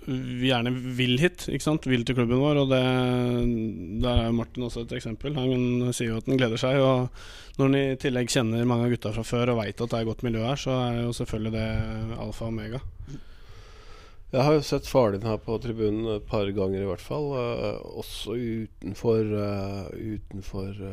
[0.07, 1.47] vi gjerne vil hit.
[1.51, 1.87] ikke sant?
[1.89, 2.61] Vil til klubben vår.
[2.63, 2.81] Og det,
[4.03, 5.35] der er Martin også et eksempel.
[5.35, 6.79] Han sier jo at han gleder seg.
[6.79, 9.99] Og når han i tillegg kjenner mange av gutta fra før og veit at det
[9.99, 11.67] er godt miljø her, så er jo selvfølgelig det
[12.17, 12.83] alfa og omega.
[14.27, 17.29] Jeg har jo sett faren din her på tribunen et par ganger i hvert fall.
[17.39, 19.23] eh, også utenfor,
[19.95, 20.83] utenfor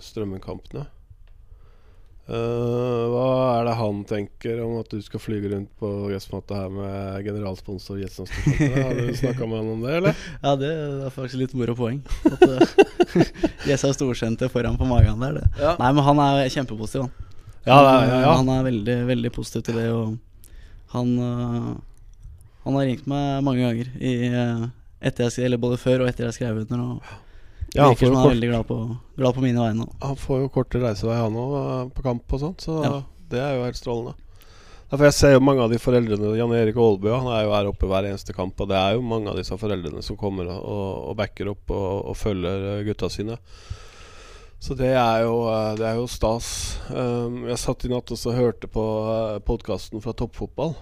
[0.00, 0.84] utenfor
[2.28, 3.26] uh, Eh, hva
[3.60, 8.00] er det han tenker om at du skal flyge rundt på gressmatta her med generalsponsor
[8.10, 8.56] Stasjon?
[8.74, 10.24] Har du snakka med han om det, eller?
[10.42, 12.00] Ja, det er faktisk litt moro poeng.
[12.26, 13.30] At uh,
[13.68, 15.38] Jessa storsenter foran på magen der.
[15.38, 15.50] Det.
[15.62, 17.36] Ja, Nei, men han er kjempepositiv, han.
[17.68, 18.32] ja, ja, ja.
[18.40, 20.16] Han er veldig, veldig positiv til det, og
[20.96, 21.70] han uh,
[22.66, 24.12] Han har ringt meg mange ganger i,
[24.98, 26.82] etter jeg, eller både før og etter jeg skrev under.
[26.82, 27.25] Og
[27.74, 28.76] Ja, han, virker som han er veldig glad på,
[29.16, 29.86] glad på mine vegne.
[30.00, 32.60] han får jo kortere reisevei, han òg, på kamp og sånt.
[32.64, 33.02] Så Ja.
[33.30, 34.14] det er jo helt strålende.
[34.88, 37.66] Derfor jeg ser jo mange av de foreldrene Jan Erik Aalbø han er jo her
[37.66, 38.60] oppe hver eneste kamp.
[38.60, 42.06] Og det er jo mange av disse foreldrene som kommer og, og, backer opp og,
[42.12, 43.36] og følger eh, gutta sine.
[44.62, 46.78] Så det er jo, eh, det er jo stas.
[46.88, 48.84] Um, jeg satt i natt og så hørte på
[49.44, 50.76] podkasten fra Toppfotball.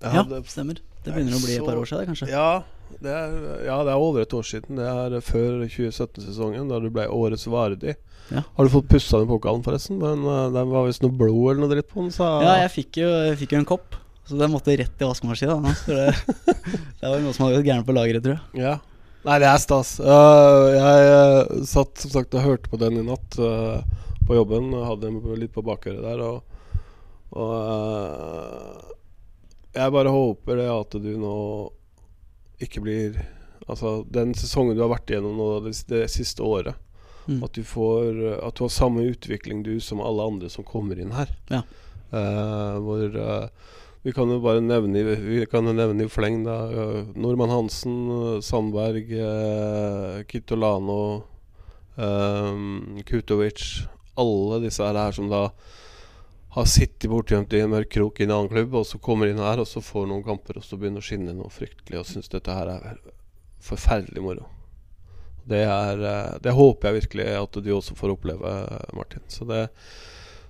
[0.00, 0.78] Jeg Ja, hadde- stemmer.
[1.04, 2.28] Det begynner å bli et par år siden, kanskje.
[2.30, 2.62] Ja
[3.02, 3.34] det, er,
[3.66, 4.78] ja, det er over et år siden.
[4.78, 7.94] Det er før 2017-sesongen, da du ble årets Vardi.
[8.30, 8.42] Ja.
[8.56, 9.98] Har du fått pussa den pokalen, forresten?
[10.00, 12.24] Men uh, Den var visst noe blod eller noe dritt på den, Så...
[12.44, 15.68] Ja, jeg fikk jo, jeg fikk jo en kopp, så den måtte rett i vaskemaskinen.
[15.90, 16.06] det,
[17.00, 18.64] det var noe som hadde gått gærent på lageret, tror jeg.
[18.64, 18.78] Ja.
[19.24, 19.90] Nei, det er stas.
[20.04, 23.38] Uh, jeg uh, satt som sagt og hørte på den i natt
[24.24, 24.72] på jobben.
[24.84, 26.18] Hadde den litt på bakøret der.
[26.24, 26.38] Og,
[27.36, 27.52] og
[29.74, 31.36] jeg bare håper det at du nå
[32.62, 33.24] ikke blir
[33.64, 36.76] Altså den sesongen du har vært igjennom nå det, det siste året.
[37.24, 37.38] Mm.
[37.46, 41.14] At du får At du har samme utvikling du som alle andre som kommer inn
[41.16, 41.32] her.
[41.48, 41.62] Ja.
[42.12, 43.48] Uh, hvor uh,
[44.04, 47.96] vi kan jo bare nevne Vi kan jo nevne i fleng da uh, Normann Hansen,
[48.44, 51.24] Sandberg, uh, Kitolano,
[53.06, 53.86] Kutovic
[54.18, 55.46] Alle disse her som da
[56.54, 59.40] har sittet bortgjemt i en mørk krok i en annen klubb, og så kommer inn
[59.42, 62.30] her og så får noen kamper, og så begynner å skinne noe fryktelig, og syns
[62.30, 63.00] dette her er
[63.64, 64.46] forferdelig moro.
[65.50, 68.54] Det, er, eh, det håper jeg virkelig at du også får oppleve,
[68.94, 69.26] Martin.
[69.26, 69.64] Så, det,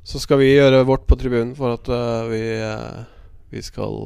[0.04, 2.42] så skal vi gjøre vårt på tribunen for at uh, vi,
[3.54, 3.96] vi, skal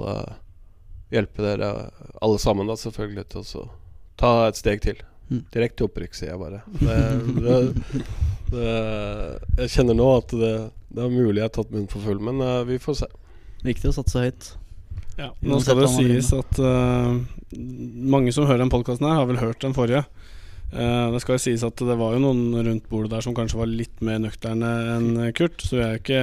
[1.11, 1.75] hjelpe dere
[2.23, 3.69] alle sammen, da selvfølgelig, til å
[4.23, 5.03] ta et steg til.
[5.29, 5.43] Mm.
[5.51, 6.63] Direkte opprykk, sier jeg bare.
[6.79, 6.99] Det,
[7.43, 7.61] det,
[8.55, 8.73] det,
[9.65, 10.57] jeg kjenner nå at det,
[10.97, 13.11] er mulig jeg har tatt munnen for full, men vi får se.
[13.67, 14.53] Viktig å satse høyt.
[15.19, 16.61] Ja, nå skal det sies at
[17.53, 20.05] mange som hører den podkasten her, har vel hørt den forrige.
[20.69, 23.57] Uh, det skal jo sies at det var jo noen rundt bordet der som kanskje
[23.63, 26.23] var litt mer nøkterne enn Kurt, så vi er ikke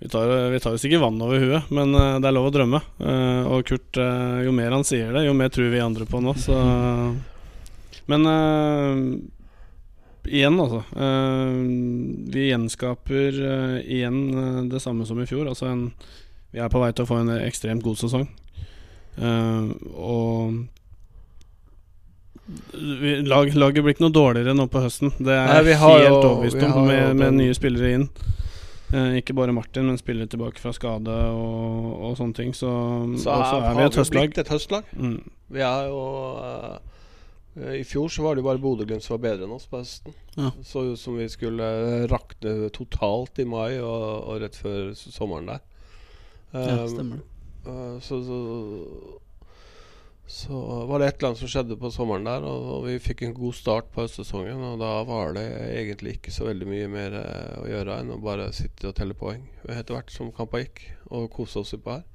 [0.00, 2.52] Vi tar, vi tar jo sikkert vann over huet, men uh, det er lov å
[2.52, 2.80] drømme.
[2.98, 4.00] Uh, og Kurt,
[4.44, 6.56] jo mer han sier det, jo mer tror vi andre på nå, så
[8.10, 8.28] Men
[10.28, 10.82] igjen, altså.
[12.34, 13.40] vi gjenskaper
[13.82, 15.48] igjen det samme som i fjor.
[15.50, 15.88] Altså en,
[16.54, 18.28] vi er på vei til å få en ekstremt god sesong.
[19.94, 20.64] og
[23.24, 25.14] Lag, laget blir ikke noe dårligere nå på høsten.
[25.16, 28.08] Det er Nei, helt overbevist om, med, med, nye spillere inn.
[28.92, 32.52] Eh, ikke bare Martin, men spillere tilbake fra skade og, og sånne ting.
[32.56, 32.68] Så,
[33.22, 34.36] så er, er vi et høstlag.
[34.44, 34.90] Et høstlag.
[34.92, 35.16] Mm.
[35.56, 36.02] Vi er jo
[37.54, 40.14] I fjor så var det jo bare Bodø-Glimt som var bedre enn oss på høsten.
[40.34, 40.50] Ja.
[40.66, 41.66] Så ut som vi skulle
[42.10, 45.62] rakne totalt i mai og, og rett før sommeren der.
[46.50, 47.28] Um, ja, stemmer det.
[47.68, 48.38] Uh, så, så
[50.26, 50.56] så
[50.88, 53.56] var det et eller annet som skjedde på sommeren der, og vi fikk en god
[53.58, 54.62] start på høstsesongen.
[54.70, 58.20] Og da var det egentlig ikke så veldig mye mer eh, å gjøre enn å
[58.24, 62.06] bare sitte og telle poeng etter hvert som kampa gikk, og kose oss på her.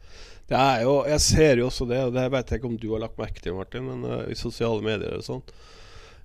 [0.50, 2.88] Det er jo, Jeg ser jo også det, og det vet jeg ikke om du
[2.96, 5.54] har lagt merke til, Martin, men uh, i sosiale medier og sånt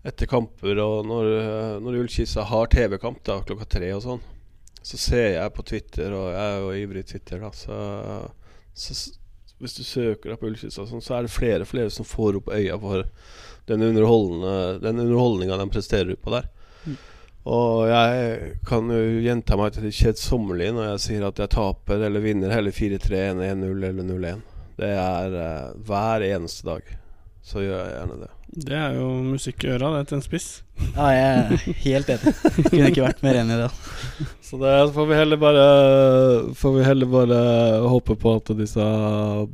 [0.04, 4.24] etter kamper, og når, uh, når Ullkisa har TV-kamp da klokka tre og sånn,
[4.84, 7.76] så ser jeg på Twitter, og jeg er jo ivrig Twitter, da, så,
[8.72, 8.96] så
[9.64, 12.40] hvis du søker deg på Ullkisa, sånn, så er det flere og flere som får
[12.40, 13.06] opp øya for
[13.70, 16.50] den, den underholdninga de presterer på der.
[16.84, 16.98] Mm.
[17.54, 22.06] Og jeg kan jo gjenta meg til det kjedsommelige når jeg sier at jeg taper
[22.06, 24.44] eller vinner hele 4-3, 1-0 eller 0-1.
[24.78, 26.88] Det er uh, hver eneste dag.
[27.44, 28.33] Så gjør jeg gjerne det.
[28.54, 30.48] Det er jo musikk i øra, det, til en spiss.
[30.94, 32.34] Ja, jeg er helt enig.
[32.68, 33.70] Kunne ikke vært mer enig i det.
[34.46, 35.64] Så det får vi heller bare
[36.58, 37.38] Får vi heller bare
[37.90, 38.84] håpe på at disse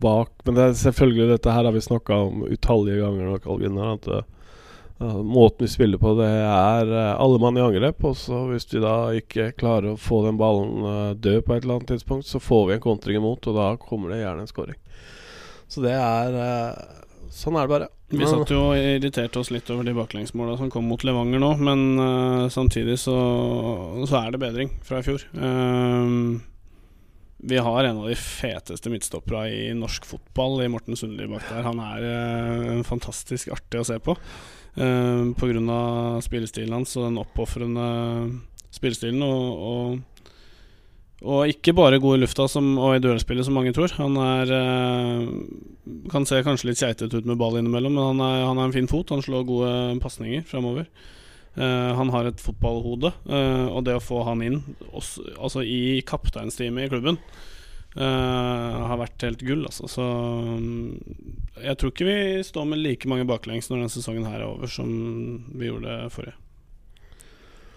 [0.03, 3.81] bak Men det er selvfølgelig dette her har vi snakka om utallige ganger nå, Carl
[3.87, 8.05] At uh, måten vi spiller på, det er uh, alle mann i angrep.
[8.05, 11.65] Og så hvis vi da ikke klarer å få den ballen uh, død på et
[11.65, 14.51] eller annet tidspunkt, så får vi en kontring imot, og da kommer det gjerne en
[14.51, 14.81] scoring.
[15.71, 17.89] Så det er uh, Sånn er det bare.
[18.11, 21.51] Vi satt jo og irriterte oss litt over de baklengsmåla som kom mot Levanger nå,
[21.63, 23.17] men uh, samtidig så,
[24.03, 25.23] så, er det bedring fra i fjor.
[25.39, 26.41] Uh,
[27.41, 31.63] vi har en av de feteste midtstoppera i norsk fotball i Morten Sundli bak der.
[31.65, 34.19] Han er uh, fantastisk artig å se på.
[34.75, 35.81] Uh, Pga.
[36.27, 37.87] spillestilen hans og den oppofrende
[38.75, 39.23] spillestilen.
[39.23, 40.10] Og, og
[41.21, 43.93] og ikke bare god i lufta som, og i duellspillet, som mange tror.
[44.01, 45.25] Han er øh,
[46.09, 48.77] kan se kanskje litt keitete ut med ball innimellom, men han, er, han har en
[48.77, 49.13] fin fot.
[49.13, 50.89] Han slår gode pasninger framover.
[51.59, 54.61] Uh, han har et fotballhode, uh, og det å få han inn
[54.95, 57.19] også, altså i kapteinsteamet i klubben
[57.99, 59.67] uh, har vært helt gull.
[59.67, 59.91] Altså.
[59.91, 60.95] Så um,
[61.59, 64.71] jeg tror ikke vi står med like mange baklengs når denne sesongen her er over,
[64.71, 64.95] som
[65.51, 66.39] vi gjorde forrige.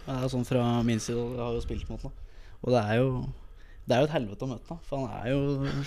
[0.06, 2.14] Det er sånn fra min side, jeg har jo spilt mot nå.
[2.64, 3.08] Og det er jo
[3.84, 5.82] det er jo et helvete å møte ham, for han er jo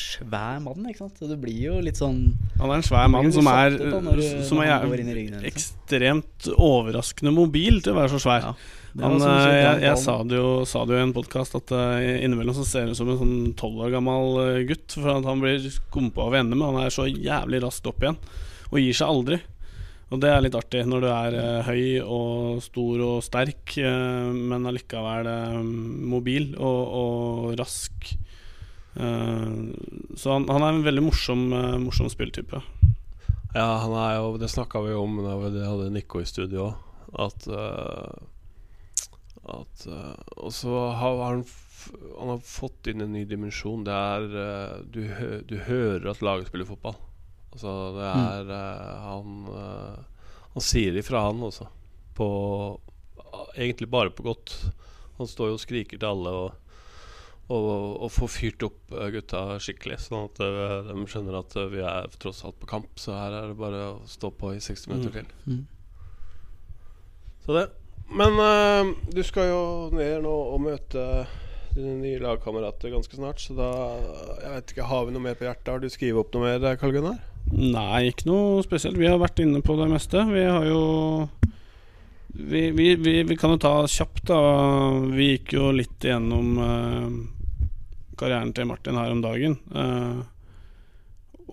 [0.00, 0.86] svær mann.
[0.88, 1.18] ikke sant?
[1.20, 2.22] Så det blir jo litt sånn
[2.56, 7.92] Han er en svær mann som er, du, som er ryggen, ekstremt overraskende mobil til
[7.92, 8.48] å være så svær.
[8.48, 8.54] Ja,
[9.02, 12.00] han, eh, jeg, jeg sa, det jo, sa, det jo, i en podkast at uh,
[12.00, 14.86] innimellom så ser han ut som en sånn tolv år gammel uh, gutt.
[14.96, 18.16] For at han blir skumpa over ende, men han er så jævlig raskt opp igjen.
[18.70, 19.40] Og gir seg aldri.
[20.14, 24.30] Og det er litt artig når du er uh, høy og stor og sterk, uh,
[24.30, 25.58] men allikevel uh,
[26.14, 28.12] mobil og, og rask.
[28.94, 31.40] så han, han, er en veldig morsom,
[31.82, 32.60] morsom spilltype.
[33.56, 36.76] Ja, han er jo Det snakka vi om da vi hadde Nico i studio òg.
[37.24, 37.48] At,
[39.50, 39.82] at
[40.38, 41.42] Og så har han
[42.20, 43.82] han har fått inn en ny dimensjon.
[43.86, 45.02] Det er du,
[45.50, 46.94] du hører at laget spiller fotball.
[47.54, 48.24] Altså, det mm.
[48.26, 49.04] er mm.
[49.04, 49.98] han uh,
[50.54, 51.68] Han sier ifra, han også.
[52.14, 52.28] På
[53.54, 54.52] Egentlig bare på godt.
[55.18, 56.54] Han står jo og skriker til alle og,
[57.50, 57.66] og,
[58.02, 62.10] og får fyrt opp uh, gutta skikkelig, sånn at uh, de skjønner at vi er
[62.22, 62.90] tross alt på kamp.
[62.98, 65.18] Så her er det bare å stå på i 60 minutter mm.
[65.18, 65.54] til.
[65.54, 65.64] Mm.
[67.46, 67.66] Så det.
[68.14, 68.36] Men
[69.14, 69.62] du skal jo
[69.94, 71.04] ned nå og møte
[71.74, 73.42] dine nye lagkamerater ganske snart.
[73.42, 73.70] Så da
[74.42, 75.70] jeg vet ikke, Har vi noe mer på hjertet?
[75.72, 77.22] Har du skrevet opp noe mer, Karl Gunnar?
[77.54, 78.98] Nei, ikke noe spesielt.
[78.98, 80.24] Vi har vært inne på det meste.
[80.30, 81.28] Vi har jo
[82.34, 84.38] Vi, vi, vi, vi kan jo ta kjapt, da.
[85.14, 87.12] Vi gikk jo litt igjennom eh,
[88.18, 89.54] karrieren til Martin her om dagen.
[89.70, 90.18] Eh,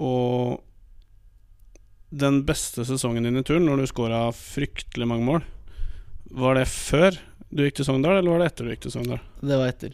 [0.02, 0.64] og
[2.10, 5.46] den beste sesongen din i turen, når du scora fryktelig mange mål,
[6.34, 7.20] var det før
[7.52, 9.22] du gikk til Sogndal, eller var det etter du gikk til Sogndal?
[9.44, 9.94] Det var etter.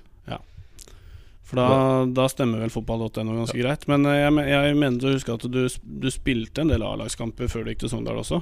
[1.47, 3.87] For da, da stemmer vel fotball.no ganske greit.
[3.87, 7.63] Men eh, jeg, jeg mener å huske at du, du spilte en del A-lagskamper før
[7.63, 8.41] du gikk til Sogndal også.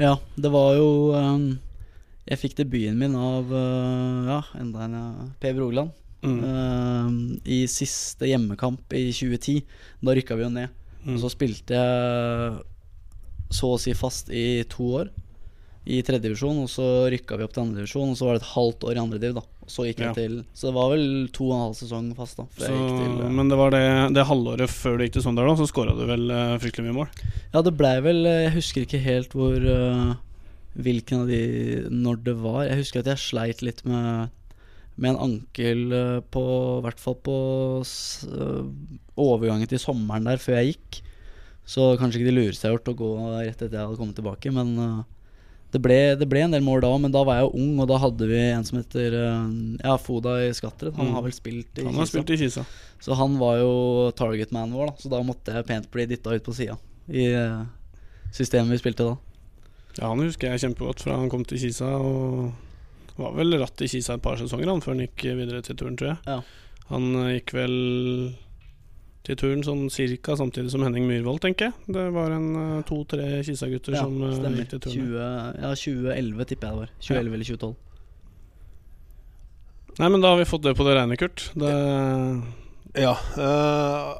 [0.00, 1.44] Ja, det var jo um,
[2.28, 5.06] Jeg fikk debuten min av uh, Ja, enda en ja,
[5.42, 5.92] Per Brogland.
[6.26, 6.38] Mm.
[6.42, 9.60] ehm, I siste hjemmekamp i 2010.
[10.06, 10.72] Da rykka vi jo ned.
[11.02, 11.14] Mm.
[11.14, 12.56] Og så spilte jeg
[13.54, 15.12] så å si fast i to år
[15.86, 18.86] i tredjedivisjon, og så rykka vi opp til andredivisjon, og så var det et halvt
[18.88, 19.44] år i andrediv, da.
[19.66, 20.12] Så gikk Ja.
[20.12, 22.44] jeg til Så det var vel to og en halv sesong fast, da.
[22.54, 23.30] Så, til ja.
[23.34, 26.04] men det var det, det halvåret før du gikk til Sogndal, da, så skåra du
[26.06, 27.08] vel uh, fryktelig mye mål?
[27.54, 30.14] Ja, det blei vel eh, Jeg husker ikke helt hvor uh,
[30.76, 31.40] Hvilken av de
[31.90, 32.62] Når det var.
[32.68, 34.28] Jeg husker at jeg sleit litt med
[34.96, 36.44] Med en ankel uh, på
[36.78, 37.36] I hvert fall på
[37.82, 38.62] eh,
[39.16, 41.02] overgangen til sommeren der før jeg gikk.
[41.66, 44.18] Så kanskje ikke det lureste jeg har gjort å gå rett etter jeg hadde kommet
[44.20, 44.52] tilbake.
[44.54, 44.98] Men eh,
[45.76, 46.90] det, ble, det ble en del mål da.
[47.04, 49.46] Men da var jeg jo ung, og da hadde vi en som heter eh,
[49.84, 50.96] Ja, Foda i Skatteret.
[50.96, 51.14] Han Mm.
[51.18, 52.12] har vel spilt i Han har Kisa.
[52.16, 52.64] spilt i Kisa.
[53.04, 53.72] Så han var jo
[54.16, 54.96] targetman vår, da.
[55.04, 56.78] Så da måtte jeg pent bli dytta ut på sida
[57.12, 57.64] i eh,
[58.34, 59.16] systemet vi spilte da.
[60.00, 61.86] Ja, han husker jeg kjempegodt fra han kom til Kisa.
[62.00, 62.52] Og
[63.16, 65.96] var vel ratt i Kisa et par sesonger han før han gikk videre til turen,
[65.96, 66.18] tror jeg.
[66.26, 66.40] Ja.
[66.90, 67.76] Han eh, gikk vel
[69.26, 71.94] til turen sånn cirka samtidig som Henning Myhrvold, tenker jeg.
[71.96, 74.60] Det var en eh, to-tre Kisa-gutter Ja, som eh, stemmer.
[74.62, 75.08] gikk til turen.
[75.10, 76.92] 20, ja, 2011 tipper jeg det var.
[77.08, 77.74] 2011 eller 2012.
[79.96, 81.48] Nei, men da har vi fått det på det rene, Kurt.
[81.56, 81.72] Det,
[82.96, 83.12] Ja.
[83.36, 84.16] Uh,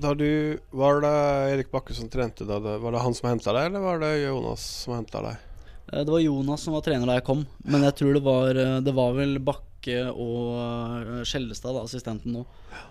[0.00, 1.14] da du Var det
[1.54, 2.60] Erik Bakke som trente da?
[2.60, 5.46] Var det han som henta deg, eller var det Jonas som henta deg?
[5.92, 8.56] Eh, Det var Jonas som var trener da jeg kom, men jeg tror det var
[8.56, 12.44] eh, Det var vel Bakke og eh, Skjellestad, da, assistenten nå,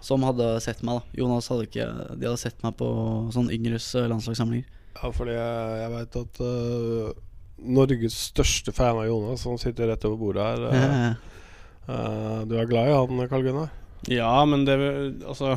[0.04, 1.00] som hadde sett meg.
[1.04, 1.86] da Jonas hadde ikke
[2.18, 2.90] De hadde sett meg på
[3.36, 4.68] sånn yngres landslagssamlinger.
[5.00, 7.12] Ja, fordi jeg, jeg veit at uh,
[7.78, 11.28] Norges største fan av Jonas, som sitter rett over bordet her eh,
[11.90, 13.70] Uh, Du er glad i han, Karl Gunnar?
[14.12, 14.76] ja, men det
[15.26, 15.56] Altså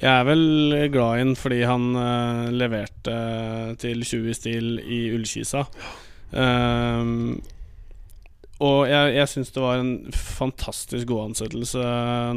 [0.00, 0.42] Jeg er vel
[0.90, 1.84] glad i han fordi han
[2.58, 3.14] leverte
[3.78, 5.62] til 20 stil i Ullkisa.
[6.34, 7.40] Ehm,
[8.62, 11.82] og jeg, jeg syns det var en fantastisk god ansettelse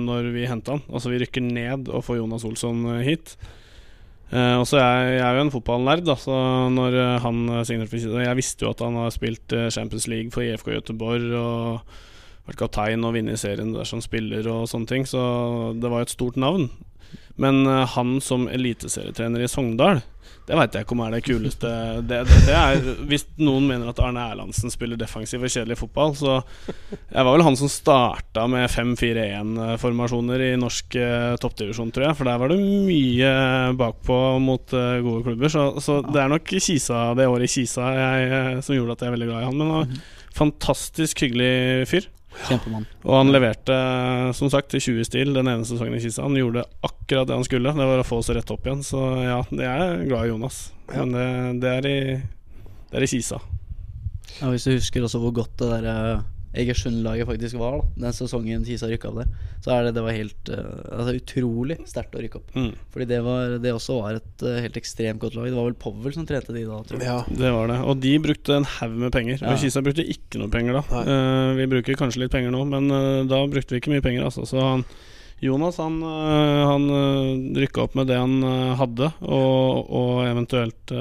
[0.01, 0.83] når vi henta han.
[0.89, 3.37] Altså Vi rykker ned og får Jonas Olsson eh, hit.
[4.27, 6.35] Uh, og så er jeg jo en fotballnerd, så
[6.73, 10.33] når eh, han eh, signerte Jeg visste jo at han har spilt eh, Champions League
[10.35, 11.93] for IFK Göteborg og
[12.49, 16.09] vært kaptein og vunnet serien der som spiller og sånne ting, så det var jo
[16.09, 16.67] et stort navn.
[17.41, 20.01] Men eh, han som eliteserietrener i Sogndal,
[20.47, 21.69] det veit jeg ikke om er det kuleste
[22.07, 22.77] det, det, det er,
[23.09, 26.37] Hvis noen mener at Arne Erlandsen spiller defensiv og kjedelig fotball, så
[26.69, 32.17] Jeg var vel han som starta med 5-4-1-formasjoner i norsk eh, toppdivisjon, tror jeg.
[32.19, 33.31] For der var det mye
[33.79, 35.51] bakpå mot eh, gode klubber.
[35.51, 39.03] Så, så det er nok Kisa, det året i Kisa jeg, eh, som gjorde at
[39.03, 39.59] jeg er veldig glad i han.
[39.59, 42.07] Men han var fantastisk hyggelig fyr.
[42.47, 42.85] Kjempemann.
[43.03, 43.75] Og han leverte,
[44.37, 46.25] som sagt, til 20 stil den ene sesongen i Kisa.
[46.25, 47.73] Han gjorde akkurat det han skulle.
[47.75, 48.83] Det var å få oss rett opp igjen.
[48.85, 50.61] Så ja, jeg er glad i Jonas.
[50.91, 51.03] Ja.
[51.03, 51.27] Men det,
[51.63, 51.99] det, er i,
[52.91, 53.41] det er i Kisa.
[54.37, 56.25] Ja, Hvis du husker også hvor godt det der eh,
[56.57, 59.31] Egersund-laget faktisk var da den sesongen Kisa rykka opp der,
[59.63, 60.61] så er det, det var helt uh,
[60.97, 62.53] altså, utrolig sterkt å rykke opp.
[62.57, 65.49] Mm, Fordi det, var, det også var et uh, helt ekstremt godt lag.
[65.49, 67.09] Det var vel Powell som trente de da, tror jeg.
[67.09, 67.41] Ja.
[67.43, 67.81] det var det.
[67.85, 69.41] Og de brukte en haug med penger.
[69.41, 69.53] Ja.
[69.53, 71.03] Og Kisa brukte ikke noe penger da.
[71.03, 72.89] Eh, vi bruker kanskje litt penger nå, men
[73.29, 74.27] da brukte vi ikke mye penger.
[74.29, 74.45] Altså.
[74.49, 74.85] Så han,
[75.43, 78.39] Jonas han, uh, han uh, rykka opp med det han
[78.79, 80.97] hadde, og, og eventuelt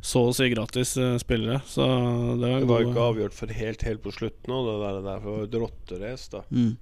[0.00, 1.60] så å si gratis eh, spillere.
[1.66, 1.86] Så
[2.38, 5.24] det var, Det var ikke avgjort for helt helt på slutten òg, det der, der
[5.24, 6.44] for et rotterace, da.
[6.50, 6.76] Mm.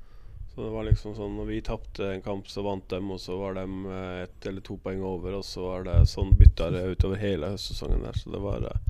[0.56, 3.36] Så det var liksom sånn Når vi tapte en kamp, så vant dem, og så
[3.36, 6.84] var de eh, ett eller to poeng over, og så var det sånn bytta det
[6.96, 8.16] utover hele høstsesongen der.
[8.16, 8.84] Så det var, eh,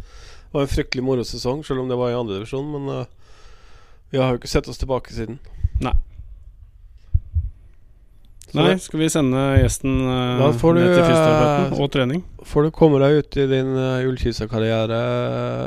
[0.46, 2.70] det var en fryktelig moro sesong, selv om det var i andredivisjon.
[2.70, 3.32] Men uh,
[4.12, 5.40] vi har jo ikke sett oss tilbake siden.
[5.82, 5.96] Nei.
[8.46, 12.22] Så Nei, skal vi sende gjesten eh, du, ned til eh, fysioterapeuten og trening?
[12.46, 15.00] Får du komme deg ut i din uh, Ullkisa-karriere,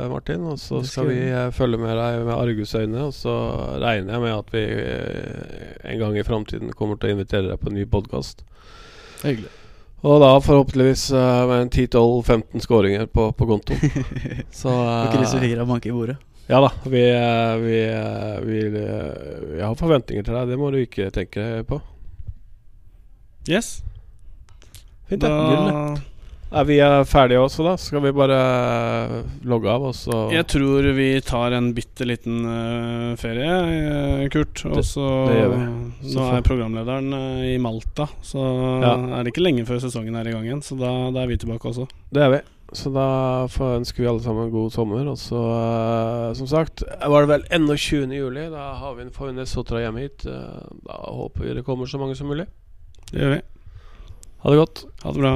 [0.08, 0.46] Martin.
[0.48, 3.04] Og så skal skal vi eh, følge med deg med argusøyne.
[3.10, 3.36] Og så
[3.84, 7.60] regner jeg med at vi uh, en gang i framtiden kommer til å invitere deg
[7.60, 8.46] på en ny podkast.
[9.20, 9.52] Hyggelig.
[10.00, 13.76] Og da forhåpentligvis eh, med en 10-12-15 skåringer på, på konto.
[14.62, 16.16] Så uh, eh, krysser fingra og banker i bordet.
[16.50, 17.02] Ja da, vi,
[17.62, 21.82] vi, vi, eh, vi, eh, har forventninger til deg, det må du ikke tenke på.
[23.48, 23.82] Yes.
[25.08, 25.22] Fint.
[25.22, 25.70] Gull.
[25.70, 25.96] Da
[26.50, 27.76] Er vi er ferdige også, da?
[27.78, 32.40] Skal vi bare eh, logge av, og så Jeg tror vi tar en bitte liten
[32.42, 33.52] uh, ferie,
[34.24, 34.64] eh, Kurt.
[34.66, 35.06] Og Det- så.
[35.30, 38.42] Nå er programlederen uh, i Malta, så
[38.82, 38.96] Ja.
[39.20, 40.60] er det ikke lenge før sesongen er i gang igjen.
[40.62, 41.86] Så da, da er vi tilbake også.
[42.12, 42.40] Det er vi.
[42.74, 45.06] Så da får ønsker vi alle sammen en god sommer.
[45.06, 48.10] Og så, uh, som sagt, var det vel ennå 20.
[48.10, 48.50] juli.
[48.50, 50.26] Da har vi en får Sotra hjemme hit.
[50.26, 52.46] Uh, Da håper vi det kommer så mange som mulig.
[53.10, 53.40] Det gjør vi.
[54.42, 54.84] Ha det godt.
[55.02, 55.34] Ha det bra.